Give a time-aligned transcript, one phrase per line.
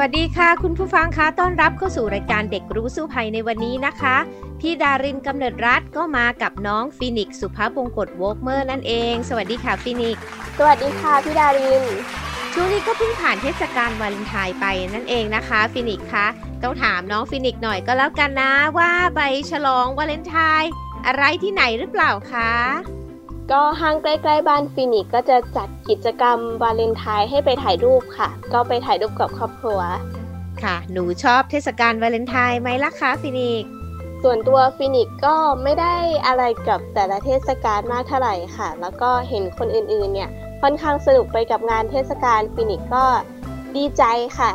[0.00, 4.16] วัสดีค่ะ คุณผู้ฟังคะต้อนรับเข้าสู่รายการเด็กรู้สู้ภัยในวันนี้นะคะ
[4.60, 10.18] พี่ดารินกำเนิดรัฐก็มากับน้องฟินิกสุภาพบงกตวอล์กเมอร์นั่นเอง สวัสดีค่ะฟินิก
[10.58, 11.84] สวัสดีค่ะพี่ดาริน
[12.52, 16.26] ช่วงนี้ก็เพิ่งผ่านเทศกาลวาเลนไทน์ไปนั่นเองนะคะฟินิกคะ
[16.62, 19.20] ต้องถามน้องฟินิกหน่อยก็แล้วกันนะว่าไป
[19.50, 20.70] ฉลองวาเลนไทน์
[21.06, 22.99] อะไรที่ไหนหรือเปล่าคะ
[23.52, 29.80] ก็ห้างใกล้ ๆ บ้านฟินิกก็จะจัดกิจกรรมวาเลนไทน์ให้ไปถ่ายรูปค่ะ ก็ไปถ่ายรูปกับครอบครัว
[30.62, 33.64] ค่ะ หนูชอบเทศกาลวาเลนไทน์ไหมล่ะคะฟินิก
[34.22, 35.94] ส่วนตัวฟินิกก็ไม่ได้
[36.26, 40.30] อะไรกับแต่ละเทศกาลมากเท่าไหร่ค่ะ แล้วก็เห็นคนอื่นๆ เนี่ย
[40.62, 43.04] ค่อนข้างสนุกไปกับงานเทศกาลฟินิกก็
[43.76, 44.02] ดีใจ
[44.38, 44.50] ค่ะ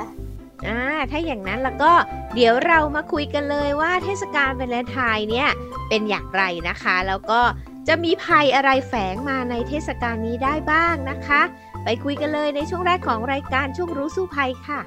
[0.68, 0.80] อ่า
[1.12, 1.92] ถ้าอย่างนั้นแล้วก็
[2.36, 5.50] เดี๋ยวเรามาคุยกันเลยว่าเทศกาลวาเลนไทน์เนี่ย
[5.90, 7.40] เป็นอย่างไรนะคะ แล้วก็
[7.88, 11.42] จะมีภัยอะไรแฝงมาในเทศกาลนี้ได้บ้างนะคะ
[11.84, 14.80] ไปคุยกันเลยในช่วงแรกของรายการช่วงรู้สู้ภัยค่ะ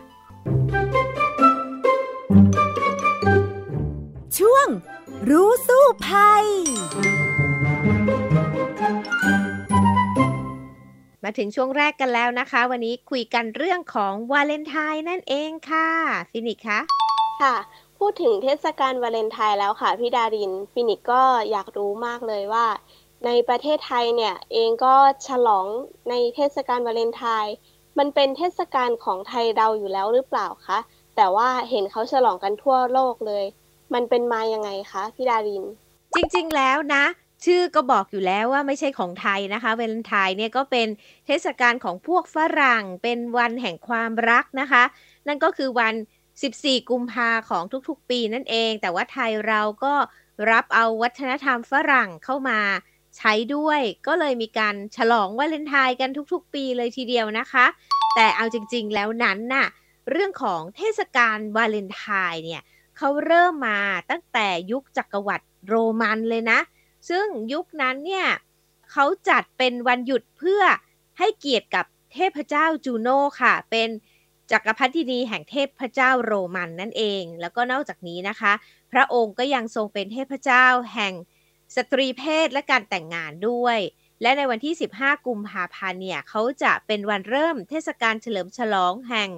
[4.38, 4.66] ช่วง
[5.30, 6.44] รู้สู้ภัย
[11.24, 15.88] มาถึงช่วงแรกกันแล้วนะคะ วันนี้คุยกันเรื่องของวาเลนไทน์นั่นเองค่ะ
[16.30, 16.80] ฟินิกคะ
[17.42, 17.56] ค่ะ
[17.98, 22.66] พูดถึงเทศกาลวาเลนไทน์แล้วค่ะพี่ดารินฟินิกก็อยากรู้มากเลยว่า
[23.26, 24.94] ในประเทศไทยเนี่ยเองก็
[25.28, 25.66] ฉลอง
[26.10, 27.54] ในเทศกาลวาเลนไทน์
[27.98, 30.78] มันเป็นเทศกาลของไทยเราอยู่แล้วหรือเปล่าคะ
[31.16, 33.44] แต่ว่าเห็นเขาฉลองกันทั่วโลกเลย
[33.94, 35.64] มันเป็นมายังไงคะพี่ดาริน
[36.14, 37.04] จริงๆแล้วนะ
[37.44, 40.88] ชื่อก็บอกอยู่แล้วว่าไม่ใช่ของไทยนะคะวาเลนไทน์เนี่ยก็เป็น
[41.26, 44.82] เทศกาลของพวกฝรั่ง เป็นวันแห่งความรักนะคะ
[45.26, 45.94] นั่นก็คือวัน
[46.42, 49.94] 14 กุมภาของทุกๆ ปีนั่นเอง แต่ว่าไทยเราก็
[50.50, 52.60] รับเอาวัฒนธรรมฝรั่งเข้ามา
[53.18, 57.66] ใช้ด้วย ก็เลยมีการฉลองวาเลนไทน์กันทุกๆ ปีเลยทีเดียวนะคะ
[58.14, 59.66] แต่เอาจริงๆแล้วนั้นน่ะ
[60.10, 62.62] เรื่องของเทศกาลวาเลนไทน์เนี่ย
[62.96, 63.80] เขาเริ่มมา
[64.10, 66.60] ตั้งแต่ยุคจักรวรรดิโรมันเลยนะ
[67.08, 68.26] ซึ่งยุคนั้นเนี่ย
[68.92, 70.62] เขาจัดเป็นวันหยุดเพื่อ
[71.18, 73.88] ให้เกียรติกับเทพเจ้าจูโน่ค่ะ เป็น
[74.50, 78.52] จักรพรรดินีแห่งเทพเจ้าโรมันนั่นเอง แล้วก็นอกจากนี้นะคะ
[78.92, 80.64] พระองค์ก็ยังทรงเป็นเทพเจ้า
[80.94, 81.14] แห่ง
[81.76, 83.78] สตรีเพศและการแต่งงานด้วย
[84.22, 89.30] และในวันที่ 15 กุมภาพันธ์เนี่ยเขาจะเป็นวันเริ่มเทศกาลเฉลิมฉลองแห่ง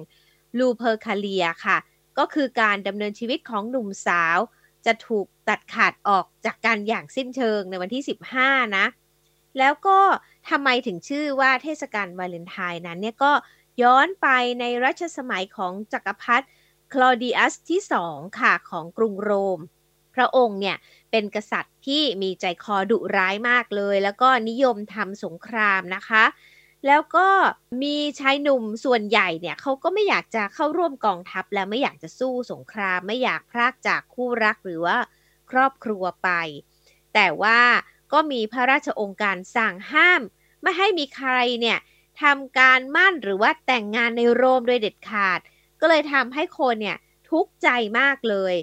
[0.57, 1.77] ลูเพอร์คาเลียค่ะ
[2.17, 4.37] ก็คือการดำเนินชีวิตของหนุ่มสาว
[4.85, 8.03] จะถูกตัดขาดออกจากกันอย่างสิ้นเชิงในวันที่
[8.39, 8.85] 15 นะ
[9.59, 9.99] แล้วก็
[10.49, 13.33] ทำไมถึงชื่อว่าเทศกาลวาเลนไทน์นั้นเนี่ยก็
[13.81, 14.27] ย้อนไป
[14.59, 16.45] ในรัชสมัยของจักรพรรดิ
[16.93, 19.59] คลอดิอัสที่สองค่ะของกรุงโรม
[20.15, 20.77] พระองค์เนี่ย
[21.11, 26.23] เป็นกษัตริย์ที่มีใจคอดุร้ายมากเลย แล้วก็นิยมทำสงครามนะคะ
[26.87, 27.27] แล้วก็
[27.83, 34.97] มีชายหนุ่มส่วนใหญ่เนี่ยเขาก็ไม่อยากจะเข้าร่วมกองทัพ และไม่อยากจะสู้สงคราม ไม่อยากพรากจากคู่รักหรือว่า
[35.51, 36.29] ครอบครัวไป
[37.13, 37.61] แต่ว่า
[38.13, 40.21] ก็มีพระราชองค์การสั่งห้าม
[40.61, 41.79] ไม่ให้มีใครเนี่ย
[42.21, 45.39] ทำการหมั้นหรือว่าแต่งงานในโรมโดยเด็ดขาด
[45.79, 46.97] ก็เลยทำให้คนเนี่ย
[47.29, 48.55] ทุกข์ใจมากเลย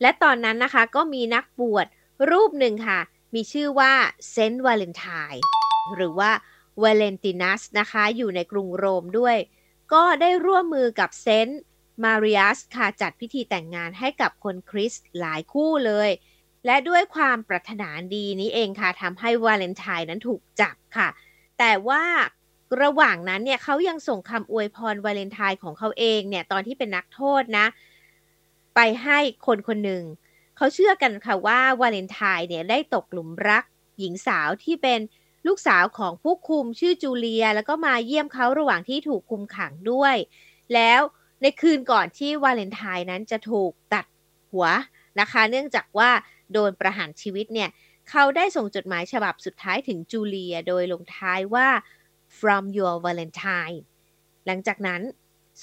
[0.00, 1.86] และตอนนั้นนะคะก็มีนักบวช
[2.30, 3.00] รูปหนึ่งค่ะ
[3.34, 3.92] มีชื่อว่า
[4.30, 5.42] เซนต์วาเลนไทน์
[5.94, 6.30] หรือว่า
[6.82, 9.36] วาเลนตินัสนะคะ อยู่ในกรุงโรมด้วย
[9.92, 11.60] ก็ได้ร่วมมือกับเซนต์
[12.04, 16.10] มาริอัสค่ะจัดพิธีแต่งงานให้กับคนคริสต์หลายคู่เลย
[16.66, 21.08] และด้วยความปรารถนาดีนี้เองค่ะทำให้วาเลนไทน์นั้นถูกจับค่ะ
[21.58, 22.04] แต่ว่า
[22.82, 27.66] ระหว่างนั้นเนี่ยเขายังส่งคำอวยพรวาเลนไทน์ของเขาเองเนี่ยตอนที่เป็นนักโทษนะ
[28.74, 30.04] ไปให้คนคนหนึ่ง
[30.56, 33.64] เขาเชื่อกันค่ะว่าวาเลนไทน์เนี่ยได้ตกหลุมรัก
[33.98, 35.00] หญิงสาวที่เป็น
[35.46, 40.16] ลูกสาวของผู้คุมชื่อจูเลีย แล้วก็มาเยี่ยมเขาระหว่างที่ถูกคุมขังด้วย
[40.74, 41.00] แล้ว
[41.42, 44.04] ในคืนก่อนที่วาเลนไทน์นั้นจะถูกตัด
[44.52, 44.66] หัว
[45.20, 46.10] นะคะ เนื่องจากว่า
[46.52, 47.70] โดนประหารชีวิตเนี่ย
[48.10, 51.68] เขาได้ส่งจดหมายฉบับสุดท้ายถึงจูเลีย โดยลงท้ายว่า
[52.38, 53.78] from your Valentine
[54.46, 55.02] หลังจากนั้น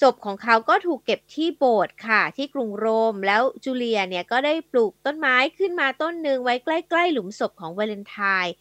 [0.00, 8.54] ศพของเขาก็ถูกเก็บที่โบสถ์ค่ะ ที่กรุงโรม แล้วจูเลียเนี่ยก็ได้ปลูกต้นไม้ขึ้นมาต้นหนึ่งไว้ใกล้ๆ หลุมศพของวาเลนไทน์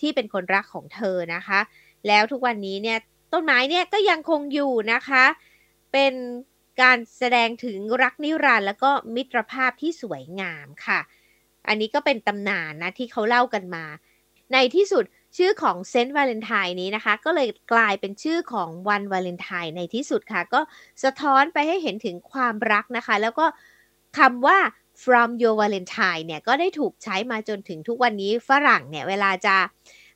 [0.00, 1.60] ที่เป็นคนรักของเธอนะคะ
[2.08, 2.98] แล้วทุกวันนี้เนี่ย
[3.32, 5.24] ต้นไม้เนี่ยก็ยังคงอยู่นะคะ
[5.92, 6.14] เป็น
[6.82, 11.00] การแสดงถึงรักนิรันดร์แล้วก็มิตรภาพที่สวยงามค่ะ
[11.68, 13.84] อันนี้ก็เป็นตำนานนะที่เขาเล่ากันมา
[14.52, 15.04] ในที่สุด
[15.36, 20.60] ชื่อของเซนต์วาเลนไทน์นี้นะคะ ก็เลยกลายเป็นชื่อของวันวาเลนไทน์ในที่สุดค่ะ ก็
[21.04, 23.46] สะท้อนไปให้เห็นถึงความรักนะคะ แล้วก็
[24.18, 24.58] คำว่า
[25.04, 29.56] from your valentine เนี่ย ก็ได้ถูกใช้มาจนถึงทุกวันนี้ฝรั่งเนี่ย เวลาจะ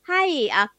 [0.09, 0.23] ให้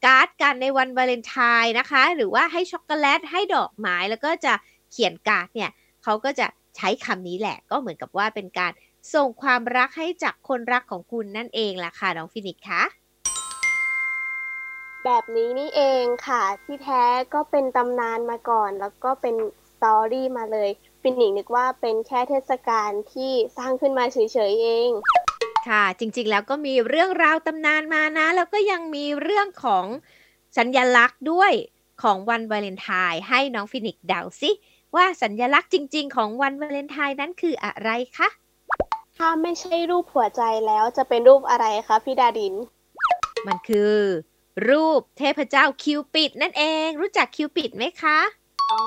[0.05, 4.53] การ์ดกันในวันวาเลนไทน์นะคะ หรือว่าให้ช็อกโกแลต ให้ดอกไม้แล้วก็จะ
[4.91, 5.71] เขียนการ์ดเนี่ย
[6.03, 6.47] เขาก็จะ
[6.77, 8.71] ใช้คำนี้แหละ ก็เหมือนกับว่าเป็นการ
[9.13, 12.83] ส่งความรักให้จากคนรักของคุณนั่นเองล่ะค่ะ น้องฟินิกค่ะ
[15.05, 17.03] แบบนี้นี่เองค่ะ ที่แท้
[17.33, 19.35] ก็เป็นตำนานมาก่อน แล้วก็เป็น
[19.71, 20.69] story มาเลย
[21.01, 24.17] ฟินิกนึกว่าเป็นแค่เทศกาลที่สร้างขึ้นมาเฉ
[24.49, 24.89] ยๆเอง
[25.69, 29.85] ค่ะ จริงๆแล้วก็มีเรื่องราวตำนานมานะ แล้วก็ยังมีเรื่องของ
[30.57, 31.51] สัญญลักษณ์ด้วย
[32.03, 34.51] ของวันวาเลนไทน์ให้น้องฟินิกเดาสิ
[34.95, 38.29] ว่าสัญญลักษณ์จริง ๆ ของวันวาเลนไทน์นั้นคืออะไรคะ
[39.17, 42.53] ถ้าไม่ใช่รูปหัวใจแล้วจะเป็นรูปอะไรคะพี่ดาดิน
[43.47, 43.93] มันคือ
[44.69, 48.19] รูปเทพเจ้าคิวปิดนั่นเอง รู้จักคิวปิดไหมคะ
[48.71, 48.81] อ๋อ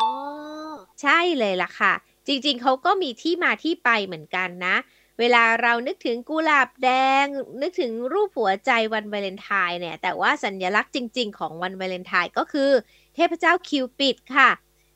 [1.02, 1.92] ใช่เลยล่ะค่ะ
[2.26, 4.76] จริงๆเขาก็มีที่มาที่ไปเหมือนกันนะ
[5.18, 6.90] เวลาเรานึกถึงกุหลาบแด
[7.22, 7.24] ง
[7.62, 12.70] นึกถึงรูปหัวใจวันวาเลนไทน์เนี่ย แต่ว่าสัญญลักษณ์จริง ๆ ของวันวาเลนไทน์ก็คือ
[13.14, 14.50] เทพเจ้าคิวปิดค่ะ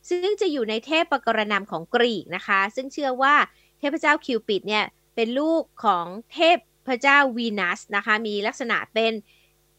[0.08, 3.34] ซึ่งจะอยู่ในเทพปกรณามของกรีกนะคะ ซึ่งเชื่อว่า
[3.78, 4.84] เทพเจ้าคิวปิดเนี่ย
[5.14, 9.12] เป็นลูกของเทพพระเจ้าวีนัสนะคะ มีลักษณะเป็น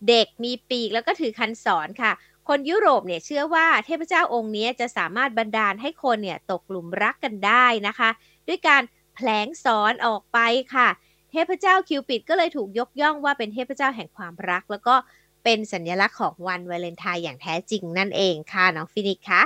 [0.09, 2.11] เด็กมีปีกแล้วก็ถือคันศรค่ะ
[2.47, 8.09] คนยุโรปเนี่ยเชื่อว่าเทพเจ้าองค์นี้จะสามารถบันดาลให้คนเนี่ยตกหลุมรักกันได้นะคะ
[8.47, 8.81] ด้วยการ
[9.15, 10.39] แผลงศรออกไป
[10.75, 10.87] ค่ะ
[11.31, 14.95] เทพเจ้าคิวปิดก็เลยถูกยกย่องว่าเป็นเทพเจ้าแห่งความรัก แล้วก็
[15.43, 19.43] เป็นสัญลักษณ์ของวันวาเลนไทน์อย่างแท้จริงนั่นเองค่ะน้องฟินิกค่ะ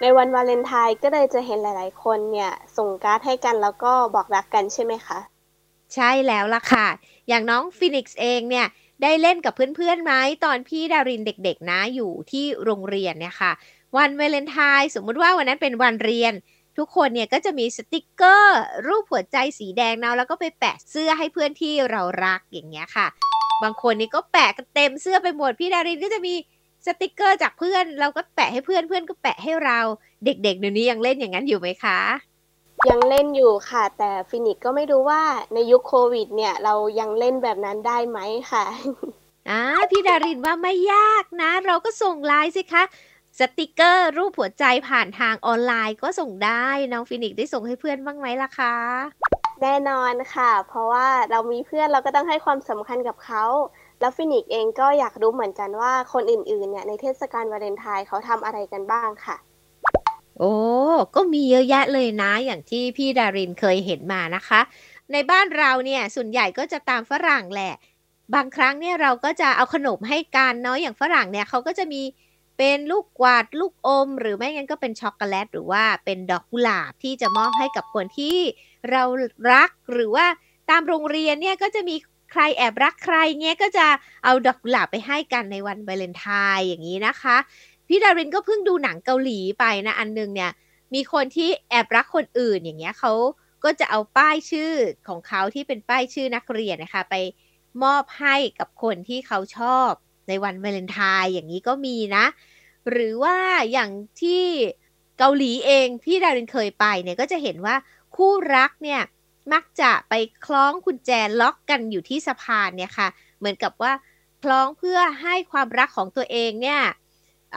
[0.00, 5.18] ในวันวาเลนไทน์ก็เลยจะเห็นหลาย ๆ คนเนี่ยส่งการ์ดให้กันแล้วก็บอกรักกันใช่ไหมคะ
[5.94, 6.86] ใช่แล้วล่ะค่ะ
[7.28, 8.66] อย่างน้องฟินิกซ์เองเนี่ย
[9.02, 10.12] ได้เล่นกับเพื่อนๆไหม
[10.44, 13.52] ตอนพี่ดารินเด็กๆนะอยู่ที่โรงเรียนเนี่ยค่ะ
[13.96, 16.32] วันวาเลนไทน์สมมุติว่าวันนั้นเป็นวันเรียน
[16.78, 23.06] ทุกคนเนี่ยก็จะมีสติกเกอร์ รูปหัวใจสีแดงเนาะแล้วก็ไปแปะเสื้อให้เพื่อนที่เรารักอย่างเงี้ยค่ะ
[23.62, 26.34] บางคนนี่ก็แปะกันเต็มเสื้อไปหมดพี่ดารินก็จะมี
[26.86, 29.78] สติกเกอร์จากเพื่อน เราก็แปะให้เพื่อนเพื่อนก็แปะให้เรา
[30.24, 32.33] เด็กๆเดี๋ยวนี้ยังเล่นอย่างนั้นอยู่ไหมคะ
[32.90, 35.22] ยังเล่นอยู่ค่ะ แต่ฟินิกก็ไม่รู้ว่า
[35.54, 38.18] ในยุคโควิด เนี่ย เรายังเล่นแบบนั้นได้ไหม
[38.52, 38.64] ค่ะ
[39.50, 39.60] อ่า
[39.90, 42.82] พี่ดารินว่าไม่ยากนะ เราก็ส่งไลน์สิคะ
[43.38, 48.74] สติกเกอร์ รูปหัวใจผ่านทางออนไลน์ก็ส่งได้ น้องฟินิกได้ส่งให้เพื่อนบ้างไหมล่ะคะ
[49.62, 53.44] แน่นอนค่ะ เพราะว่าเรามีเพื่อนเราก็ต้องให้ความสำคัญกับเขา
[54.00, 59.36] แล้วฟินิกเองก็อยากรู้เหมือนกันว่าคนอื่นๆเนี่ยในเทศกาลวาเลนไทน์เขาทำอะไรกันบ้างค่ะ
[60.38, 60.52] โอ้
[61.14, 64.60] ก็มีเยอะแยะเลยนะ อย่างที่พี่ดารินเคยเห็นมานะคะ
[65.12, 67.74] ในบ้านเราเนี่ยส่วนใหญ่ก็จะตามฝรั่งแหละ
[68.34, 72.02] บางครั้งเนี่ยเราก็จะเอาขนมให้กันเนาะอย่างฝรั่งเนี่ยเขาก็จะมี
[72.58, 78.38] เป็นลูกกวาดลูกอม หรือไม่งั้นก็เป็นช็อกโกแลตหรือว่าเป็นดอกกุหลาบที่จะมอบให้กับคนที่
[78.90, 79.02] เรา
[79.52, 80.26] รักหรือว่า
[80.70, 81.96] ตามโรงเรียนเนี่ยก็จะมี
[82.32, 83.86] ใครแอบรักใครเงี้ยก็จะ
[84.24, 86.26] เอาดอกกุหลาบไปให้กันในวันวาเลนไท
[86.56, 87.36] น์อย่างนี้นะคะ
[87.88, 90.52] พี่ดารินก็เพิ่งดูหนังเกาหลีไปนะอันนึงเนี่ย
[90.94, 93.12] มีคนที่แอบรักคนอื่นอย่างเงี้ยเขา
[93.64, 94.72] ก็จะเอาป้ายชื่อ
[95.08, 97.14] ของเขาที่เป็นป้ายชื่อนักเรียนนะคะ ไป
[97.82, 99.90] มอบให้กับคนที่เขาชอบ
[100.28, 102.24] ในวันวาเลนไทน์อย่างนี้ก็มีนะ
[102.90, 103.36] หรือว่า
[103.72, 103.90] อย่าง
[104.22, 104.44] ที่
[105.18, 107.76] เกาหลีเองพี่ดารินเคยไปเนี่ยก็จะเห็นว่า
[108.16, 109.02] คู่รักเนี่ย
[109.52, 113.08] มักจะไปคล้องกุญแจล็อกกันอยู่ที่สะพานเนี่ยค่ะ
[113.38, 113.92] เหมือนกับว่า
[114.42, 116.80] คล้องเพื่อให้ความรักของตัวเองเนี่ย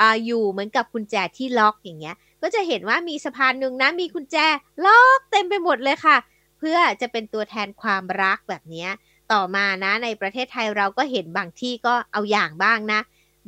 [0.02, 4.38] ออยู่เหมือนกับกุญแจที่ล็อกอย่างเงี้ย ก็จะเห็นว่ามีสะพานหนึ่งนะมีกุญแจ
[4.86, 6.18] ล็อกเต็มไปหมดเลยค่ะ
[6.60, 8.88] เพื่อจะเป็นตัวแทนความรักแบบนี้
[9.32, 13.00] ต่อมานะในประเทศไทยเราก็เห็นบางที่ก็เอาอย่างบ้างนะ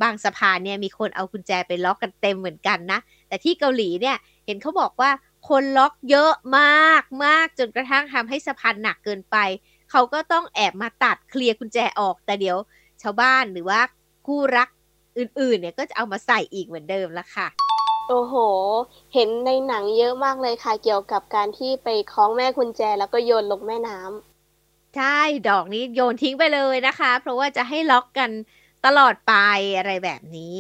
[0.02, 5.12] บางสะพานเนี่ยมีคนเอากุญแจไปล็อกกันเต็มเหมือนกันนะ แต่ที่เกาหลีเนี่ยเห็นเขาบอกว่า
[5.50, 9.38] คนล็อกเยอะมากมากจนกระทั่งทำให้สะพานหนักเกินไป
[9.92, 12.58] เขาก็ต้องแอบมาตัดเคลียร์กุญแจออกแต่เดี๋ยว
[13.02, 13.80] ชาวบ้านหรือว่า
[14.28, 14.70] คู่รัก
[15.18, 17.48] อื่นๆ เนี่ยก็จะเอามาใส่อีกเหมือนเดิมละค่ะ
[18.10, 18.36] โอ้โห
[19.14, 28.32] เห็นในหนังเยอะมากเลยค่ะ เกี่ยวกับการที่ไปคล้องแม่กุญแจแล้วก็โยนลงแม่น้ำใช่ ดอกนี้โยนทิ้งไปเลยนะคะ เพราะว่าจะให้ล็อกกัน
[28.86, 29.34] ตลอดไป
[29.78, 30.58] อะไรแบบนี้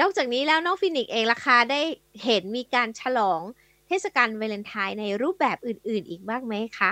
[0.00, 1.80] นอกจากนี้แล้วน้องฟินิกเองราคาได้
[2.24, 3.40] เห็นมีการฉลอง
[3.88, 6.90] เทศกาลวาเลนไทน์ในรูปแบบอื่น ๆ อีกบ้างไหมคะ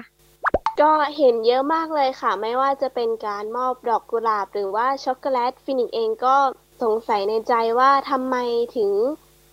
[0.81, 6.37] ก็เห็นเยอะมากเลยค่ะ ไม่ว่าจะเป็นการมอบดอกกุหลาบ หรือว่าช็อกโกแลตฟินิกเองก็
[6.83, 8.37] สงสัยในใจว่าทำไม
[8.77, 8.91] ถึง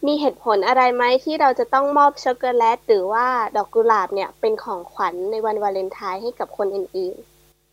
[0.07, 3.27] มีเหตุผลอะไรไหมที่เราจะต้องมอบช็อกโกแลต หรือว่า
[3.57, 7.15] ดอกกุหลาบเนี่ยเป็นของขวัญในวันวาเลนไทน์ให้กับคนอื่น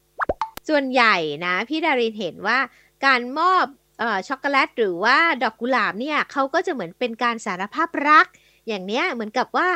[0.07, 1.17] ๆ ส่วนใหญ่
[1.47, 2.59] นะ พี่ดารินเห็นว่า
[3.07, 3.65] การมอบ
[4.03, 8.27] ออช็อกโกแลต หรือว่าดอกกุหลาบเนี่ยเขาก็จะเหมือนเป็นการสารภาพรัก
[8.69, 9.69] อย่างเนี้ยเหมือนกับว่า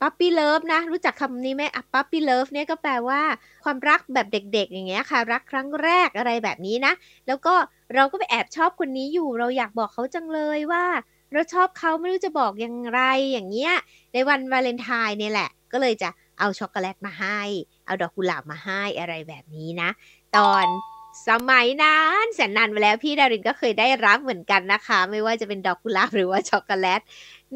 [0.00, 3.22] puppy love นะ รู้จักคำนี้ไหมอะ puppy love เนี่ยก็แปลว่า
[3.64, 6.92] ความรักแบบเด็กๆ อย่างเงี้ยค่ะ รักครั้งแรกอะไรแบบนี้นะ
[7.26, 7.54] แล้วก็
[7.94, 10.84] เราก็ไปแอบชอบคนนี้อยู่ เราอยากบอกเขาจังเลยว่า
[11.32, 13.00] เราชอบเขาไม่รู้จะบอกอย่างไร
[13.32, 13.74] อย่างเงี้ย
[14.12, 17.40] ในวันวาเลนไทน์เนี่ยแหละ ก็เลยจะเอาช็อกโกแลตมาให้
[17.86, 19.90] เอาดอกกุหลาบมาให้อะไรแบบนี้นะ
[20.36, 20.66] ตอน
[21.28, 27.00] สมัยนั้นแสนนานมาแล้วพี่ดารินก็เคยได้รับเหมือนกันนะคะ ไม่ว่าจะเป็นดอกกุหลาบหรือว่าช็อกโกแลต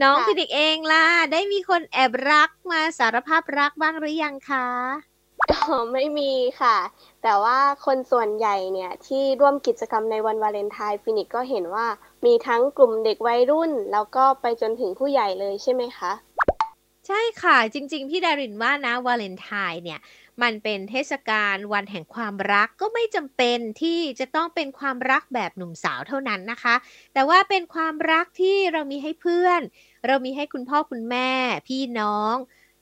[0.03, 5.14] น้องพี่เด็กเองล่ะ ได้มีคนแอบรักมาสารภาพรักบ้างหรือยังคะ
[5.53, 6.77] อ๋อไม่มีค่ะ
[7.23, 11.87] แต่ว่าคนส่วนใหญ่เนี่ยที่ร่วมกิจกรรมในวันวาเลนไทน์ฟินิกก็เห็นว่า
[12.25, 16.13] มีทั้งกลุ่มเด็กวัยรุ่น แล้วก็ไปจนถึงผู้ใหญ่เลยใช่ไหมคะ
[17.07, 20.01] ใช่ค่ะจริง ๆ พี่ดารินว่านะวาเลนไทน์เนี่ย
[20.43, 26.75] มันเป็นเทศกาลวันแห่งความรักก็ไม่จำเป็นที่จะต้องเป็นความรักแบบหนุ่มสาวเท่านั้นนะคะ
[27.15, 29.61] แต่ว่าเป็นความรักที่เรามีให้เพื่อน
[30.07, 31.31] เรามีให้คุณพ่อคุณแม่
[31.69, 32.35] พี่น้อง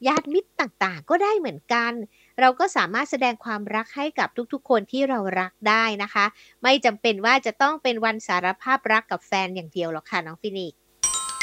[0.06, 1.92] ญาติมิตรต่างๆ ก็ได้เหมือนกัน
[2.40, 6.24] เราก็สามารถแสดงความรักให้กับทุกๆ คนที่เรารักได้นะคะ
[6.62, 10.74] ไม่จำเป็นว่าจะต้องเป็นวันสารภาพรักกับแฟนอย่างเดียวหรอกค่ะน้องฟินิก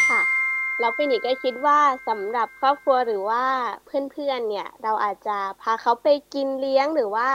[0.09, 0.21] ค่ะ
[0.79, 3.43] แล้วฟินิกก็คิดว่าสำหรับครอบครัวหรือว่า
[3.85, 7.29] เพื่อนๆเนี่ยเราอาจจะพาเขาไปกินเลี้ยงหรือว่า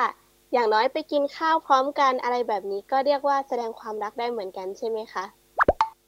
[0.52, 5.24] อย่างน้อยไปกินข้าวพร้อมกันอะไรแบบนี้ก็เรียกว่าแสดงความรักได้เหมือนกันใช่ไหมคะ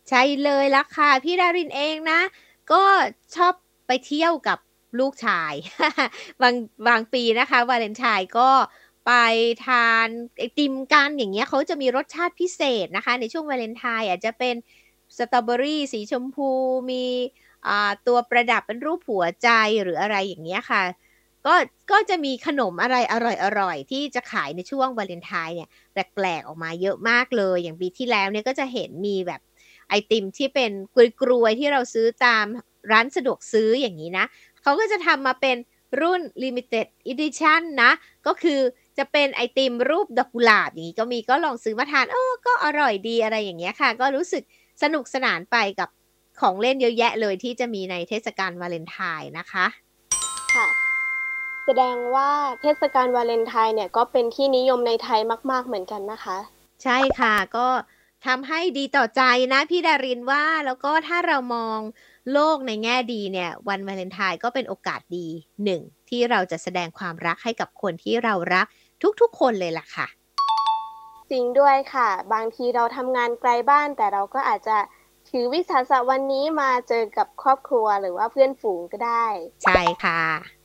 [0.08, 2.20] ใช่เลยละค่ะพี่ดารินเองนะ
[2.72, 2.82] ก็
[3.36, 3.52] ชอบ
[3.86, 4.58] ไปเที่ยวกับ
[5.00, 5.54] ลูกชาย
[6.42, 6.54] บาง
[6.88, 8.50] บางปีนะคะวาเลนไทน์ก็
[9.06, 9.12] ไป
[9.66, 14.54] ทานไอติมกันอย่างเงี้ยเขาจะมีรสชาติพิเศษนะคะ ในช่วงวาเลนไทน์อาจจะเป็น
[15.16, 16.50] สตรอเบอรี่สีชมพู
[16.90, 17.04] มี
[18.06, 19.48] ตัวประดับเป็นรูปหัวใจ
[19.82, 20.82] หรืออะไรอย่างเงี้ยค่ะ
[21.46, 21.54] ก็
[21.90, 23.14] ก็จะมีขนมอะไรอ
[23.60, 29.40] ร่อยๆ ที่จะขายในช่วงวาเลนไทน์เนี่ยแปลกๆออกมาเยอะมากเลย อย่างปีที่แล้วเนี่ยก็จะเห็นมีแบบ
[29.88, 30.70] ไอติมที่เป็น
[31.22, 32.44] กลวยๆที่เราซื้อตาม
[32.92, 34.26] ร้านสะดวกซื้ออย่างนี้นะ
[34.66, 35.56] เขาก็จะทำมาเป็น
[36.00, 37.90] รุ่น limited edition นะ
[38.26, 38.60] ก็คือ
[38.98, 44.42] จะเป็นไอติมรูปดอกกุหลาบอย่างนี้ก็มีก็ลองซื้อมาทานเออก็อร่อยดีอะไรอย่างเงี้ยค่ะ ก็รู้สึก
[44.82, 45.88] สนุกสนานไปกับ
[46.40, 49.66] ของเล่นเยอะแยะเลยที่จะมีในเทศกาลวาเลนไทน์นะคะ
[50.54, 50.66] ค่ะ
[51.64, 52.30] แสดงว่า
[52.62, 55.20] เทศกาลวาเลนไทน์เนี่ยก็เป็นที่นิยมในไทย
[55.50, 56.38] มาก ๆเหมือนกันนะคะ
[56.82, 57.68] ใช่ค่ะก็
[58.26, 61.78] ทำให้ดีต่อใจนะพี่ดารินว่าแล้วก็ถ้าเรามอง
[62.32, 65.26] โลกในแง่ดีเนี่ย วันวาเลนไทน์ก็เป็นโอกาสดี
[65.64, 68.66] หนึ่งที่เราจะแสดงความรักให้กับคนที่เรารัก
[69.20, 70.06] ทุกๆคนเลยล่ะค่ะ
[71.30, 74.76] จริงด้วยค่ะ บางทีเราทำงานไกลบ้านแต่เราก็อาจจะ
[75.28, 79.26] ถือวิสาสะวันนี้มาเจอกับครอบครัวหรือว่าเพื่อนฝูงก็ได้
[79.64, 80.22] ใช่ค่ะ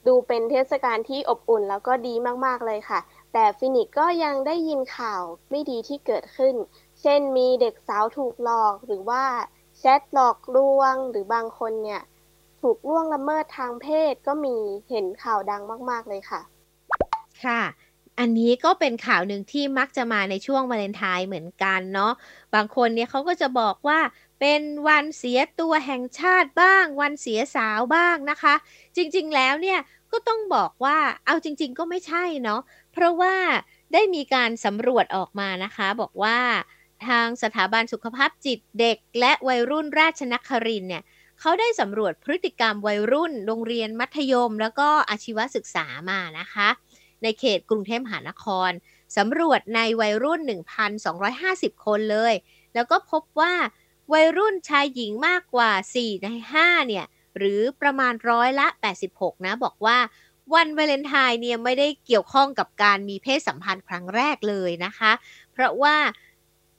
[0.07, 2.13] ดูเป็นเทศกาลที่อบอุ่นแล้วก็ดี
[2.45, 2.99] มากๆเลยค่ะ
[3.33, 6.55] แต่ฟินิกก็ยังได้ยินข่าวไม่ดีที่เกิดขึ้น
[7.01, 9.23] เช่นมีเด็กสาวถูกหลอกหรือว่า
[9.83, 12.01] แชทหลอกลวงหรือบางคนเนี่ย
[12.61, 14.55] ถูกล่วงละเมิดทางเพศก็มี
[14.89, 16.41] เห็นข่าวดังมากๆเลยค่ะ
[17.43, 17.61] ค่ะ
[18.19, 22.13] อันนี้ก็เป็นข่าวหนึ่งที่มักจะมาในช่วงวาเลนไทน์เหมือนกันเนาะ
[22.55, 23.99] บางคนเนี่ยเขาก็จะบอกว่า
[24.39, 28.55] เป็นวันเสียตัวแห่งชาติบ้าง วันเสียสาวบ้างนะคะ
[28.95, 29.79] จริงๆแล้วเนี่ย
[30.11, 32.61] ก็ต้องบอกว่าเอาจริง ๆ ก็ไม่ใช่เนาะ
[32.91, 33.35] เพราะว่า
[33.93, 36.37] ได้มีการสำรวจออกมานะคะ บอกว่า
[37.07, 41.03] ทางสถาบันสุขภาพจิตเด็ก และวัยรุ่นราชนครินเนี่ย
[41.39, 46.69] เขาได้สำรวจพฤติกรรมวัยรุ่น โรงเรียนมัธยม แล้วก็อาชีวศึกษามานะคะ
[47.23, 48.71] ในเขตกรุงเทพมหานคร
[49.17, 50.39] สำรวจในวัยรุ่น
[51.13, 52.33] 1,250 คนเลย
[52.73, 53.53] แล้วก็พบว่า
[54.13, 56.29] วัยรุ่นชายหญิงมากกว่า 4 ใน
[56.59, 57.05] 5 เนี่ย
[57.37, 58.67] หรือประมาณร้อยละ
[59.05, 59.97] 86 นะ บอกว่า
[60.53, 65.11] วันวาเลนไทน์เนี่ยไม่ได้เกี่ยวข้องกับการมีเพศสัมพันธ์ครั้งแรกเลยนะคะ
[65.53, 65.95] เพราะว่า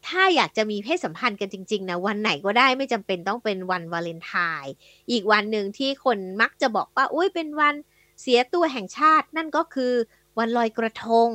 [0.06, 4.73] ถ้าอยากจะมีเพศสัมพันธ์กันจริง ๆ นะ วันไหนก็ได้ไม่จำเป็นต้องเป็นวันวาเลนไทน์
[5.11, 7.75] อีกวันหนึ่งที่คนมักจะบอกว่าอุ้ยเป็นวัน
[8.21, 9.92] เสียตัวแห่งชาติ นั่นก็คือ
[10.38, 11.30] วันลอยกระทง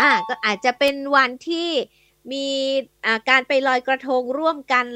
[0.00, 1.68] อ่าก็อาจจะเป็นวันที่
[2.32, 2.46] มี
[3.28, 4.86] การไปลอยกระทงร่วมกัน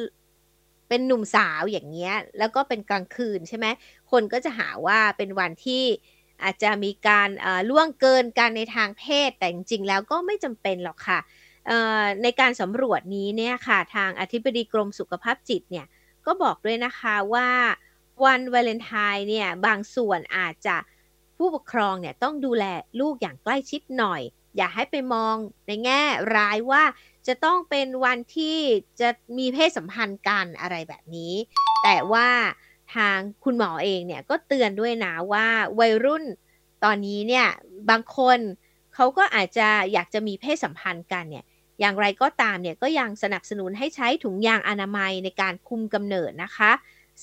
[0.89, 3.67] เป็นหนุ่มสาวอย่างเงี้ย แล้วก็เป็นกลางคืนใช่ไหม
[4.11, 5.85] คนก็จะหาว่าเป็นวันที่
[6.45, 7.29] อาจจะมีการ
[7.71, 11.19] ล่วงเกินกันในทางเพศแต่จริงๆแล้วก็ไม่จำเป็นหรอกค่ะ
[12.23, 15.87] ในการสำรวจนี้เนี่ยค่ะทางอธิบดีกรมสุขภาพจิตเนี่ย
[16.27, 17.49] ก็บอกด้วยนะคะว่า
[18.25, 20.77] วันวาเลนไทน์เนี่ยบางส่วนอาจจะ
[21.37, 22.65] ผู้ปกครองเนี่ยต้องดูแล
[23.01, 24.23] ลูกอย่างใกล้ชิดหน่อย
[24.57, 25.35] อย่าให้ไปมอง
[25.67, 26.03] ในแง่
[26.37, 26.83] ร้ายว่า
[27.27, 28.59] จะต้องเป็นวันที่
[29.01, 29.09] จะ
[29.39, 31.33] มีเพศสัมพันธ์กันอะไรแบบนี้
[31.83, 32.29] แต่ว่า
[32.95, 35.47] ทางคุณหมอเองเนี่ยก็เตือนด้วยนะว่า
[35.79, 36.25] วัยรุ่น
[36.85, 37.47] ตอนนี้เนี่ย
[37.91, 38.39] บางคน
[38.95, 41.45] เขาก็อาจจะอยากจะมีเพศสัมพันธ์กันเนี่ย
[41.81, 46.73] อย่างไรก็ตามเนี่ยก็ยังสนับสนุนให้ใช้ถุงยางอนามัยในการคุมกำเนิดนะคะ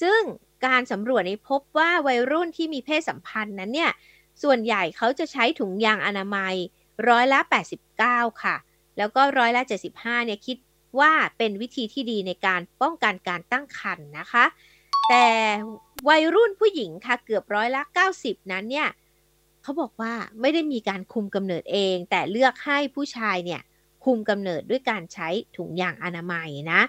[0.02, 0.22] ซึ่ง
[0.66, 3.92] การสำรวจนี้พบว่าวัยรุ่นที่มีเพศสัมพันธ์นั้นเนี่ย
[4.44, 6.54] ส่วนใหญ่เขาจะใช้ถุงยางอนามัย
[7.10, 7.40] ร้อยละ
[7.92, 8.56] 89 ค่ะ
[8.98, 9.62] แล้วก็ร้อยละ
[9.96, 10.58] 75 เนี่ยคิด
[11.00, 14.46] ว่าเป็นวิธีที่ดีในการป้องกันการตั้งครรภ์นะคะ
[15.10, 15.28] แต่
[16.10, 17.82] วัยรุ่นผู้หญิงค่ะเกือบร้อยละ
[18.18, 18.90] 90 นั้นเนี่ย
[19.62, 23.62] เขาบอกว่าไม่ได้มีการคุมกำเนิดเอง แต่เลือกให้ผู้ชายเนี่ย
[24.04, 26.82] คุมกำเนิดด้วยการใช้ถุงยางอนามัยนะ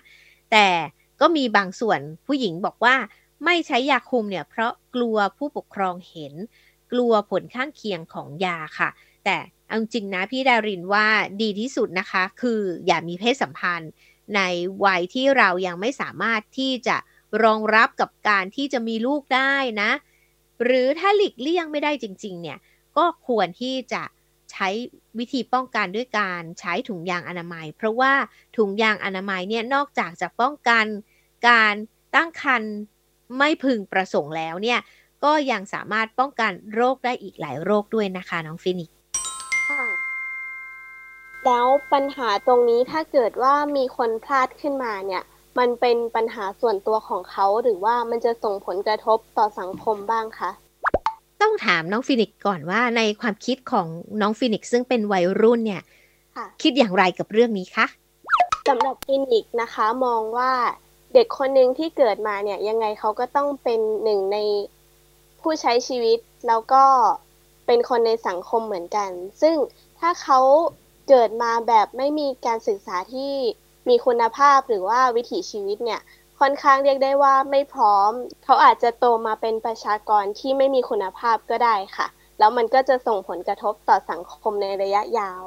[0.53, 0.69] แต่
[1.21, 2.97] ก็มีบางส่วนผู้หญิงบอกว่า
[3.45, 6.35] ไม่ใช้ยาคุมเนี่ยเพราะกลัวผู้ปกครองเห็น
[6.93, 8.91] กลัวผลข้างเคียงของยาค่ะ
[9.25, 11.07] แต่เอาจริงนะพี่ดารินว่า
[11.43, 13.91] ดีที่สุดนะคะ คืออย่ามีเพศสัมพันธ์
[14.37, 14.41] ใน
[14.85, 16.97] วัยที่เรายังไม่สามารถที่จะ
[17.45, 19.91] รองรับกับการที่จะมีลูกได้นะ
[20.65, 22.59] หรือถ้าหลีกเลี่ยงไม่ได้จริง ๆ เนี่ย
[22.97, 24.03] ก็ควรที่จะ
[24.55, 24.69] ใช้
[25.19, 28.13] วิธีป้องกันด้วยการใช้ถุงยางอนามัย เพราะว่า
[28.57, 30.87] ถุงยางอนามัยเนี่ยนอกจากจะป้องกัน
[31.49, 31.75] การ
[32.15, 32.73] ตั้งครรภ์
[33.39, 34.81] ไม่พึงประสงค์แล้วเนี่ย
[35.25, 38.91] ก็ยังสามารถป้องกันโรคได้อีกหลายโรคด้วยนะคะน้องฟินิก
[39.69, 39.85] ค่ะ
[41.45, 45.23] แล้วปัญหาตรงนี้ถ้าเกิดว่ามีคนพลาดขึ้นมาเนี่ย
[45.59, 50.51] มันเป็นปัญหาส่วนตัวของเขาหรือว่ามันจะส่งผลกระทบต่อสังคมบ้างคะ
[51.43, 53.87] ต้องถามน้องฟินิกก่อนว่าในความคิดของ
[54.21, 55.83] น้องฟินิกซึ่งเป็นวัยรุ่นเนี่ย
[56.63, 57.87] คิดอย่างไรกับเรื่องนี้คะ
[58.69, 60.53] สำหรับฟินิกนะคะมองว่า
[61.15, 64.39] เด็กคนหนึ่งที่เกิดมาเนี่ยยังไงเขาก็ต้องเป็นหนึ่งใน
[65.41, 66.85] ผู้ใช้ชีวิตแล้วก็
[67.67, 69.11] เป็นคนในสังคมเหมือนกัน
[69.43, 69.57] ซึ่ง
[70.01, 70.41] ถ้าเขา
[71.09, 73.33] เกิดมาแบบไม่มีการศึกษาที่
[73.89, 76.01] มีคุณภาพหรือว่าวิถีชีวิตเนี่ย
[76.41, 78.11] ค่อนข้างเรียกได้ว่าไม่พร้อม
[78.45, 82.07] เขาอาจจะโตมาเป็นประชากรที่ไม่มีคุณภาพก็ได้ค่ะ
[82.39, 85.43] แล้วมันก็จะส่งผลกระทบต่อสังคมในระยะยาว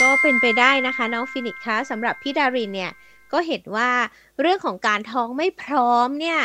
[0.00, 2.92] ก็เป็นไปได้นะคะน้องฟินิกคะสำหรับพี่ดารินเนี่ย
[3.32, 3.90] ก็เห็นว่า
[4.40, 6.40] เรื่องของการท้องไม่พร้อมเนี่ย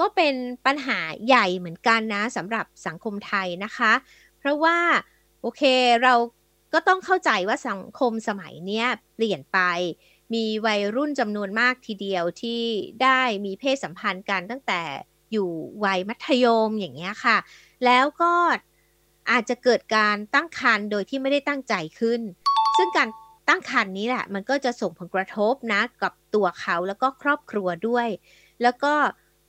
[0.00, 0.34] ก็เป็น
[0.66, 3.92] ปัญหาใหญ่เหมือนกันนะสำหรับสังคมไทยนะคะ
[4.38, 4.76] เพราะว่า
[5.42, 5.62] โอเค
[6.02, 6.14] เรา
[6.72, 8.84] ก็ต้องเข้าใจว่าสังคมสมัยนี้
[9.14, 9.58] เปลี่ยนไป
[10.34, 12.62] มีวัยรุ่นจำนวนมากทีเดียวที่
[13.02, 14.82] ได้มีเพศสัมพันธ์กันตั้งแต่
[15.32, 15.50] อยู่
[15.84, 17.36] วัยมัธยมอย่างเงี้ยค่ะ
[17.84, 18.32] แล้วก็
[19.30, 22.20] อาจจะเกิดการตั้งครรภ์โดยที่ไม่ได้ตั้งใจขึ้น
[22.76, 23.08] ซึ่งการ
[23.48, 28.08] ตั้งครรภ์นี้แหละ มันก็จะส่งผลกระทบนะกับตัวเขาแล้วก็ครอบครัวด้วย
[28.62, 28.92] แล้วก็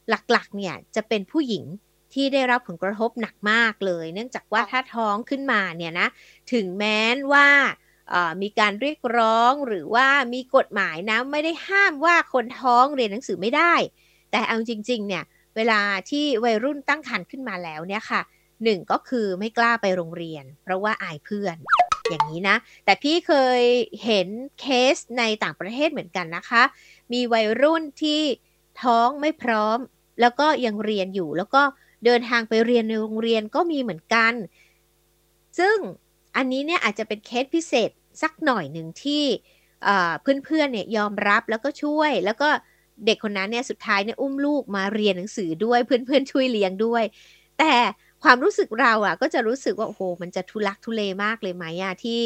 [0.09, 1.65] หลักๆเนี่ยจะเป็นผู้หญิง
[2.13, 6.07] ที่ได้รับผลกระทบหนักมากเลย เนื่องจากว่าถ้าท้องขึ้นมาเนี่ยนะ
[6.53, 7.47] ถึงแม้นว่า
[8.41, 13.73] มีการเรียกร้องหรือว่ามีกฎหมายนะไม่ได้ห้ามว่าคนท้องเรียนหนังสือไม่ได้
[14.31, 15.23] แต่เอาจริงๆเนี่ย
[15.55, 18.21] เวลาที่วัยรุ่นตั้งครรภ์ขึ้นมาแล้วเนี่ยค่ะ
[18.63, 21.57] หนึ่งก็คือไม่กล้าไปโรงเรียน เพราะว่าอายเพื่อน
[22.09, 23.61] อย่างนี้นะ แต่พี่เคย
[24.03, 24.27] เห็น
[24.59, 24.65] เค
[24.95, 26.63] สในต่างประเทศเหมือนกันนะคะ
[27.13, 28.21] มีวัยรุ่นที่
[28.83, 29.77] ท้องไม่พร้อม
[30.21, 31.61] แล้วก็ยังเรียนอยู่ แล้วก็
[32.05, 34.33] เดินทางไปเรียนในโรงเรียนก็มีเหมือนกัน
[35.59, 35.77] ซึ่ง
[36.37, 37.89] อันนี้เนี่ยอาจจะเป็นเคสพิเศษ
[38.21, 39.23] สักหน่อยหนึ่งที่
[40.21, 42.49] เพื่อนๆเนี่ยยอมรับแล้วก็ช่วย แล้วก็
[43.05, 47.03] เด็กคนนั้นเนี่ยสุดท้ายเนี่ยอุ้มลูกมาเรียนหนังสือด้วยเพื่อนๆช่วยเลี้ยงด้วย
[47.59, 47.73] แต่
[48.23, 52.21] ความรู้สึกเราอะ ก็จะรู้สึกว่าโอ้โหมันจะทุลักทุเลมากเลยไหมอะที่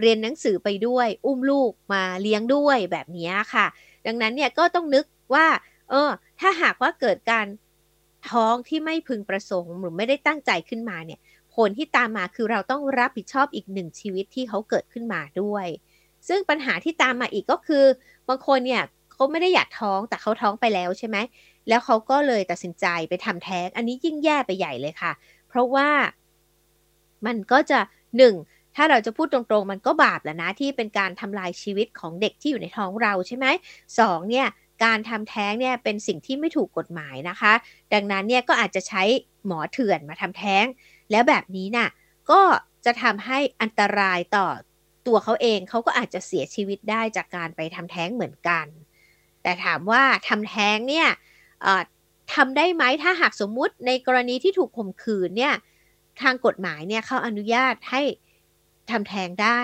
[0.00, 3.66] เรียนหนังสือไปด้วย อุ้มลูกมาเลี้ยงด้วยแบบนี้ค่ะ
[4.06, 5.46] ดังนั้นเนี่ยก็ต้องนึกว่า
[5.90, 7.46] เออ ถ้าหากว่าเกิดการ
[8.30, 11.20] ท้องที่ไม่พึงประสงค์หรือไม่ได้ตั้งใจขึ้นมาเนี่ย
[11.54, 15.66] ผลที่ตามมาคือเราต้องรับผิดชอบอีกหนึ่งชีวิตที่เขาเกิดขึ้นมาด้วย
[16.28, 17.84] ซึ่งปัญหาที่ตามมาอีกก็คือ
[18.28, 18.82] บางคนเนี่ย
[19.12, 21.16] เขาไม่ได้อยากท้องแต่เขาท้องไปแล้วใช่ไหม
[21.68, 25.12] แล้วเขาก็เลยตัดสินใจไปทำแท้ง อันนี้ยิ่งแย่ไปใหญ่เลยค่ะ
[25.48, 25.88] เพราะว่า
[27.26, 27.78] มันก็จะ
[28.16, 28.34] หนึ่ง
[28.76, 33.46] ถ้าเราจะพูดตรงๆ มันก็บาปแหละนะที่เป็นการทำลายชีวิตของเด็กที่อยู่ในท้องเราใช่ไหม
[33.98, 34.46] สองเนี่ย
[34.84, 37.52] การทำแท้งเนี่ยเป็นสิ่งที่ไม่ถูกกฎหมายนะคะ
[37.94, 39.02] ดังนั้นเนี่ยก็อาจจะใช้
[39.46, 40.64] หมอเถื่อนมาทำแท้ง
[41.10, 41.88] แล้วแบบนี้นะ่ะ
[42.30, 42.40] ก็
[42.84, 44.46] จะทำให้อันตรายต่อ
[45.06, 48.66] ตัวเขาเองเขาก็อาจจะเสียชีวิตได้จากการไปทำแท้งเหมือนกัน
[49.42, 51.08] แต่ถามว่าทำแท้งเนี่ย
[52.34, 55.54] ทำได้ไหมถ้าหากสมมุติในกรณีที่ถูกข่มขืนเนี่ย
[56.22, 58.02] ทางกฎหมายเนี่ยเขาอนุญาตให้
[58.90, 59.60] ทำแท้งได้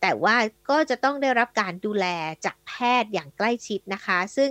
[0.00, 0.36] แต่ว่า
[0.70, 2.06] ก็จะต้องได้รับการดูแล
[2.44, 4.50] จากแพทย์อย่างใกล้ชิดนะคะ ซึ่ง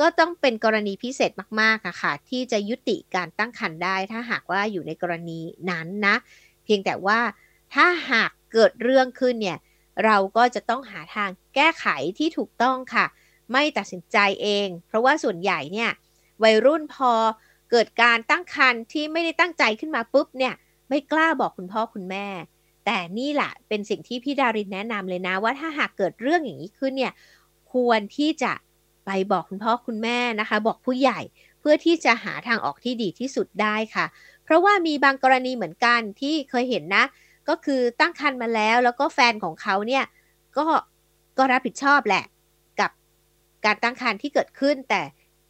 [0.00, 6.16] ก็ต้องเป็นกรณีพิเศษมากๆอะค่ะ ที่จะยุติการตั้งครรภ์ได้ถ้าหากว่าอยู่ในกรณีนั้นนะ
[6.64, 7.20] เพียงแต่ว่า
[7.74, 9.58] ถ้าหากเกิดเรื่องขึ้นเนี่ย
[10.04, 11.86] เราก็จะต้องหาทางแก้ไข
[12.18, 13.06] ที่ถูกต้องค่ะ
[13.52, 15.90] ไม่ตัดสินใจเอง เพราะว่าส่วนใหญ่เนี่ย
[16.42, 17.12] วัยรุ่นพอ
[17.70, 20.54] เกิดการตั้งครรภ์ที่ไม่ได้ตั้งใจขึ้นมาปุ๊บเนี่ย
[20.88, 22.26] ไม่กล้าบอกคุณพ่อคุณแม่
[22.86, 27.12] แต่นี่แหละเป็นสิ่งที่พี่ดารินแนะนำเลยนะว่าถ้าหากเกิดเรื่องอย่างนี้ขึ้นเนี่ย
[27.72, 28.52] ควรที่จะ
[29.06, 31.20] ไปบอกคุณพ่อคุณแม่นะคะ บอกผู้ใหญ่
[31.60, 34.06] เพื่อที่จะหาทางออกที่ดีที่สุดได้ค่ะ
[34.44, 37.04] เพราะว่ามีบางกรณีเหมือนกันที่เคยเห็นนะ
[37.48, 40.04] ก็คือตั้งครรภ์มาแล้วแล้วก็แฟนของเขาเนี่ย
[40.56, 40.66] ก็
[41.38, 42.24] ก็รับผิดชอบแหละ
[42.80, 42.90] กับ
[43.64, 45.02] การตั้งครรภ์ที่เกิดขึ้น แต่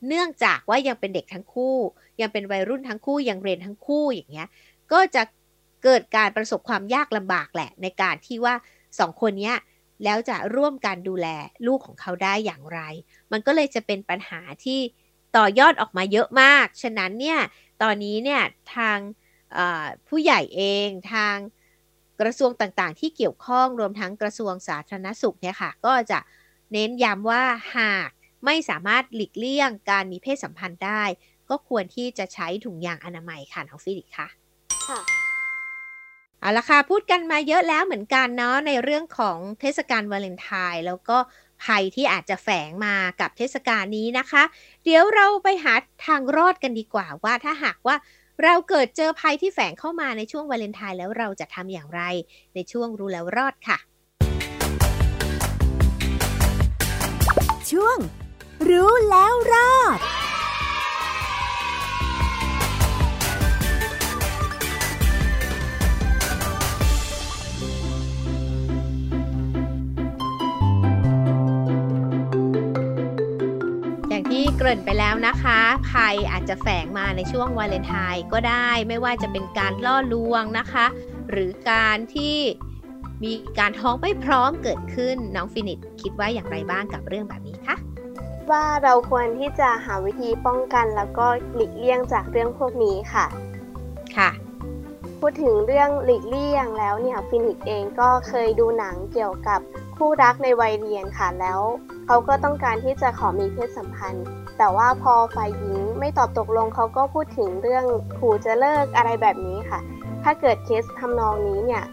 [0.09, 1.77] เนื่องจากว่ายังเป็นเด็กทั้งคู่
[2.21, 4.49] ยังเป็นวัยรุ่นทั้งคู่ยังเรียนทั้งคู่อย่างเงี้ย
[4.93, 5.23] ก็จะ
[5.85, 8.55] เกิดการประสบความยากลำบากแหละ ในการที่ว่า
[8.99, 9.57] สองคนเนี้ย
[10.05, 11.29] แล้วจะร่วมกันดูแล
[11.67, 12.81] ลูกของเขาได้อย่างไร
[13.33, 14.81] มันก็เลยจะเป็นปัญหาที่
[15.37, 17.41] ต่อยอดออกมาเยอะมาก ฉะนั้นเนี่ย
[17.83, 18.43] ตอนนี้เนี่ย
[18.77, 18.99] ทาง
[20.09, 21.37] ผู้ใหญ่เองทาง
[22.21, 26.19] กระทรวงต่างๆ ที่เกี่ยวข้องรวมทั้งกระทรวงสาธารณสุขเนี่ยค่ะ ก็จะ
[26.73, 27.43] เน้นย้ำว่า
[27.77, 28.11] หาก
[28.45, 31.03] ไม่สามารถหลีกเลี่ยงการมีเพศสัมพันธ์ได้
[31.51, 34.29] ก็ควรที่จะใช้ถุงยางอนามัยค่ะน้องฟิลิปค่ะ
[34.89, 35.22] ค่ะ
[36.43, 41.19] เอาละค่ะพูดกันมาเยอะแล้วเหมือนกันเนาะในเรื่องของเทศกาลวาเลนไทน์แล้วก็
[41.65, 44.43] ภัยที่อาจจะแฝงมากับเทศกาลนี้นะคะ
[44.85, 45.75] เดี๋ยวเราไปหา
[46.07, 47.97] ทางรอดกันดีกว่าว่าถ้าหากว่า
[48.43, 52.03] เราเกิดเจอภัยที่แฝงเข้ามาในช่วงวาเลนไทน์แล้วเราจะทำอย่างไร
[52.55, 53.79] ในช่วงรู้แล้วรอดค่ะ
[57.71, 57.99] ช่วง
[58.69, 59.99] รู้แล้วรอด
[74.65, 75.59] กริ่นไปแล้วนะคะ
[75.91, 80.87] ภัยอาจจะแฝงมาในช่วงวาเลนไทน์ก็ได้ ไม่ว่าจะเป็นการล่อลวงนะคะ
[81.31, 82.37] หรือการที่
[83.25, 87.77] มีการท้องไม่พร้อมเกิดขึ้นน้องฟินิกคิดว่าอย่างไรบ้างกับเรื่องแบบนี้คะ
[88.51, 93.27] ว่าเราควรที่จะหาวิธีป้องกันแล้วก็หลีกเลี่ยงจากเรื่องพวกนี้ค่ะ
[94.17, 94.31] ค่ะ
[95.21, 99.61] พูดถึงเรื่องหลีกเลี่ยงแล้วเนี่ยฟินิกเองก็เคยดูหนังเกี่ยวกับ
[99.97, 101.61] คู่รักในวัยเรียนค่ะแล้ว
[102.07, 104.27] เขาก็ต้องการที่จะขอมีเพศสัมพันธ์
[104.59, 107.85] แต่ว่าพอฝ่ายหญิงไม่ตอบตกลงเขาก็พูดถึงเรื่อง
[108.19, 109.81] ขู่จะเลิกอะไรแบบนี้ค่ะ
[110.25, 111.85] ถ้าเกิดเคสทำนองนี้เนี่ย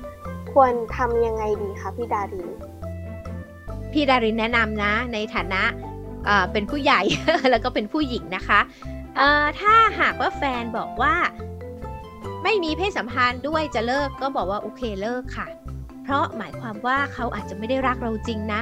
[0.53, 2.49] ควรทำยังไงดีคะพี่ดาริน
[3.91, 5.61] พี่ดารินแนะนำนะ ในฐานะ
[6.51, 7.01] เป็นผู้ใหญ่
[7.51, 8.59] แล้วก็เป็นผู้หญิงนะคะ
[9.59, 11.15] ถ้าหากว่าแฟนบอกว่า
[12.43, 15.47] ไม่มีเพศสัมพันธ์ด้วยจะเลิกก็บอกว่าโอเคเลิกค่ะ
[16.03, 18.61] เพราะหมายความว่าเขาอาจจะไม่ได้รักเราจริงนะ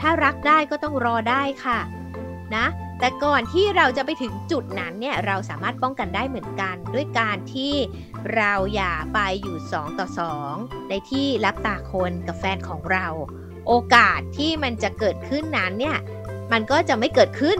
[0.00, 1.78] ถ้ารักได้ก็ต้องรอได้ค่ะ
[2.56, 2.64] นะ
[3.00, 7.74] แต่ก่อนที่เราจะไปถึงจุดนั้นเนี่ยเราสามารถป้องกันได้เหมือนกัน ด้วยการที่
[8.36, 10.06] เราอย่าไปอยู่ 2 ต่อ
[10.48, 13.06] 2 ในที่รับตาคนกับแฟนของเรา
[13.66, 15.96] โอกาสที่มันจะเกิดขึ้นนั้นเนี่ย
[16.52, 17.58] มันก็จะไม่เกิดขึ้น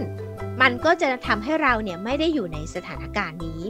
[0.62, 3.60] มันก็จะทำให้เราเนี่ยไม่ได้อยู่ในสถานการณ์นี้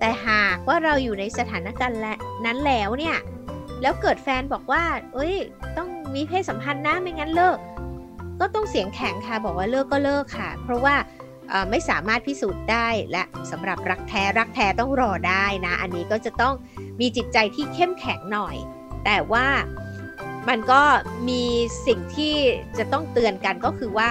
[0.00, 2.00] แต่หากว่าเราอยู่ในสถานการณ์
[2.46, 3.16] นั้นแล้วเนี่ย
[3.82, 5.34] แล้วเกิดแฟนบอกว่า เอ้ย
[5.76, 7.58] ต้องมีเพศสัมพันธ์นะไม่งั้นเลิก
[8.40, 10.94] ก็ต้องเสียงแข็งค่ะบอกว่าเลิกก็เลิกค่ะ เพราะว่า
[11.70, 16.54] ไม่สามารถพิสูจน์ได้และสำหรับรักแท้รักแท้ต้องรอได้นะ อันนี้ก็จะต้อง
[17.00, 18.56] มีจิตใจที่เข้มแข็งหน่อย
[19.04, 19.46] แต่ว่า
[20.48, 20.82] มันก็
[21.28, 21.42] มี
[21.86, 22.34] สิ่งที่
[22.78, 24.08] จะต้องเตือนกันก็คือว่า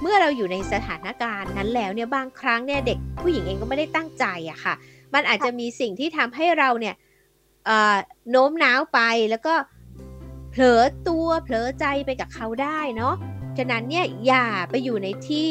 [0.00, 4.74] เมื่อเราอยู่ในสถานการณ์นั้นแล้วเนี่ยบางครั้งเนี่ยเด็กผู้หญิงเองก็ไม่ได้ตั้งใจอะค่ะ
[5.14, 6.94] มันอาจจะมีสิ่งที่ทำให้เราเนี่ย
[8.30, 9.00] โน้มน้าวไป
[9.30, 9.54] แล้วก็
[10.50, 13.14] เผลอตัวเผลอใจไปกับเขาได้เนาะ
[13.58, 15.48] ฉะนั้นเนี่ยอย่าไปอยู่ในที่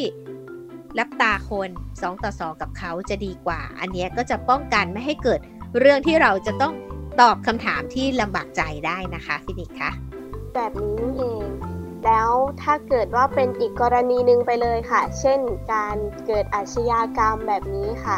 [0.99, 5.39] รับตาคน2ต่อ2กับเขาจะดีกว่า อันนี้ก็จะป้องกันไม่ให้เกิด
[5.79, 6.73] เรื่องที่เราจะต้อง
[7.21, 9.91] ตอบคำถามที่ลำบากใจได้นะคะฟินิกคะ
[10.55, 11.47] แบบนี้นี่เอง
[12.05, 12.29] แล้ว
[12.61, 15.39] ถ้าเกิดว่าเป็นอีกกรณีหนึ่งไปเลยค่ะ เช่น
[15.73, 18.17] การเกิดอาชญากรรมแบบนี้ค่ะ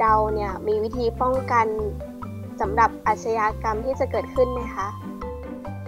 [0.00, 1.66] เราเนี่ยมีวิธีป้องกัน
[2.60, 4.88] สำหรับอาชญากรรมที่จะเกิดขึ้นไหมคะ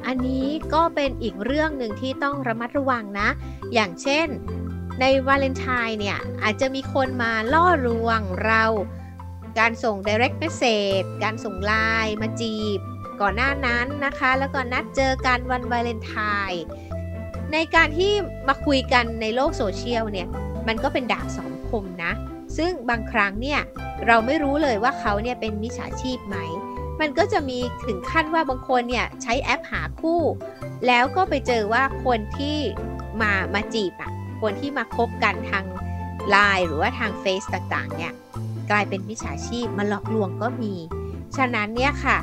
[0.07, 3.29] อันนี้ก็เป็นอีกเรื่องหนึ่งที่ต้องระมัดระวังนะ
[3.75, 4.27] อย่างเช่น
[5.01, 8.65] ในวาเลนไทน์เนี่ย อาจจะมีคนมาล่อลวงเรา
[9.59, 11.73] การส่ง direct message การส่งไล
[12.05, 12.79] น์มาจีบ
[13.21, 16.17] ก่อนหน้านั้นนะคะ แล้วก็นัดเจอกันวันวาเลนไท
[16.51, 16.63] น์
[17.53, 18.13] ในการที่
[18.49, 20.29] มาคุยกันในโลกโซเชียลเนี่ย
[20.69, 22.13] มันก็เป็นดาบสองคมนะ
[22.57, 23.61] ซึ่งบางครั้งเนี่ย
[24.07, 26.37] เราไม่รู้เลยว่าเขาเนี่ยเป็นมิจฉาชีพไหม
[27.01, 30.23] มันก็จะมีถึงขั้นว่าบางคนเนี่ยใช้แอปหาคู่
[30.87, 32.59] แล้วก็ไปเจอว่าคนที่
[33.21, 34.11] มามาจีบอะ
[34.43, 35.65] คนที่มาคบกันทาง
[36.31, 38.13] ไลน์หรือว่าทางเฟซต่างๆ เนี่ย
[38.71, 40.75] กลายเป็นมิจฉาชีพมาหลอกลวงก็มี
[41.37, 42.19] ฉะนั้นเนี่ยค่ะ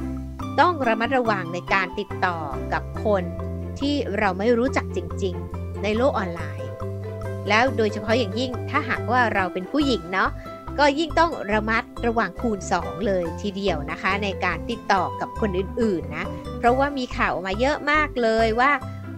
[0.60, 2.38] ต้องระมัดระวังในการติดต่อ
[2.74, 3.24] กับคน
[3.80, 6.70] ที่เราไม่รู้จักจริง ๆ ในโลกออนไลน์
[7.50, 10.30] แล้วโดยเฉพาะอย่างยิ่งถ้าหากว่าเราเป็นผู้หญิงเนาะ
[10.80, 16.26] ก็ยิ่งต้องระมัดระวังคูณ 2 เลยทีเดียวนะคะ ในการติดต่อกับคนอื่นๆนะ
[16.58, 18.72] เพราะว่ามีข่าวมาเยอะมากเลยว่า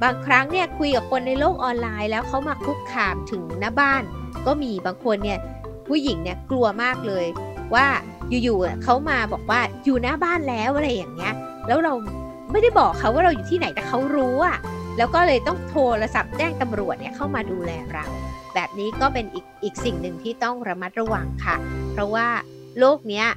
[0.03, 4.03] บางครั้งเนี่ยคุยกับคนในโลกออนไลน์ แล้วเขามาคุกคามถึงหน้าบ้าน
[4.47, 5.39] ก็มีบางคนเนี่ย
[5.87, 7.25] ผู้หญิงเนี่ยกลัวมากเลย
[7.75, 7.85] ว่า
[8.43, 11.33] อยู่ๆเขามาบอกว่าอยู่หน้าบ้านแล้วอะไรอย่างเงี้ย
[11.67, 11.93] แล้วเรา
[12.51, 14.57] ไม่ได้บอกเขาว่าเราอยู่ที่ไหนแต่เขารู้อะ
[14.97, 18.05] แล้วก็เลยต้องโทรศัพท์แจ้งตำรวจเนี่ยเข้ามาดูแลเรา
[18.55, 21.55] แบบนี้ก็เป็นอีกอีกสิ่งหนึ่งที่ต้องระมัดระวังค่ะ
[21.91, 22.27] เพราะว่า
[22.79, 23.27] โลกเนี้ย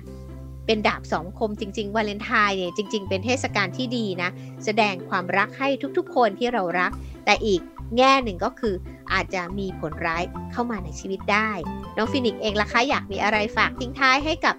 [0.66, 4.30] เป็นดาบสองคมจริง ๆ วาเลนไทน์เนี่ยจริง ๆ เป็นเทศกาลที่ดีนะ
[4.64, 6.92] แสดงความรักให้ทุกๆ คนที่เรารัก
[7.24, 7.60] แต่อีก
[7.96, 8.74] แง่หนึ่งก็คือ
[9.12, 10.22] อาจจะมีผลร้าย
[10.52, 11.50] เข้ามาในชีวิตได้
[11.96, 14.54] น้องฟินิกเองล่ะคะอยากมีอะไรฝากทิ้งท้ายให้กับ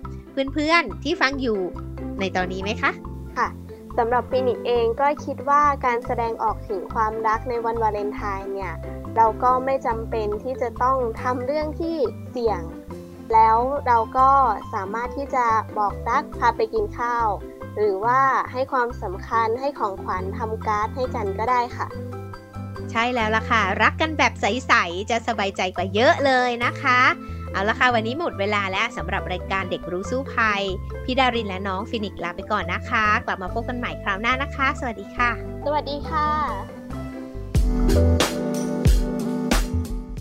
[0.53, 1.59] เพื่อนๆที่ฟังอยู่
[2.19, 2.91] ในตอนนี้ไหมคะ
[3.37, 3.47] ค่ะ
[3.97, 8.73] สำหรับฟินิกเองก็คิดว่าการแสดงออกถึงความรักในวันวาเลนไทน์เนี่ย
[9.17, 11.97] เราก็ไม่จำเป็นที่จะต้องทำเรื่องที่
[12.31, 12.61] เสี่ยง
[13.33, 14.29] แล้วเราก็
[14.73, 15.45] สามารถที่จะ
[15.77, 17.27] บอกรักพาไปกินข้าว
[17.77, 18.19] หรือว่า
[18.51, 21.87] ให้ความสำคัญให้ของขวัญทำการ์ดให้กันก็ได้ค่ะ
[22.91, 26.99] ใช่แล้วล่ะค่ะ รักกันแบบใส ๆ จะสบายใจกว่าเยอะเลยนะคะ
[27.51, 30.61] เอาละค่ะ วันนี้หมดเวลาแล้วสำหรับรายการเด็กรู้สู้ภัย
[31.03, 35.31] พี่ดารินและน้องฟินิกลาไปก่อนนะคะ กลับมาพบกันใหม่คราวหน้านะคะ สวัสดีค่ะ
[35.65, 36.27] สวัสดีค่ะ